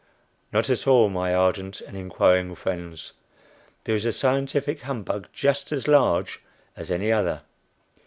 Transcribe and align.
Not 0.51 0.67
at 0.71 0.87
all, 0.87 1.09
my 1.09 1.31
ardent 1.35 1.79
and 1.79 1.95
inquiring 1.95 2.55
friends, 2.55 3.13
there 3.83 3.95
is 3.95 4.03
a 4.03 4.11
scientific 4.11 4.81
humbug 4.81 5.27
just 5.31 5.71
as 5.71 5.87
large 5.87 6.41
as 6.75 6.89
any 6.89 7.11
other. 7.11 7.43